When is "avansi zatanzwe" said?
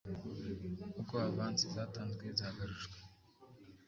1.27-2.25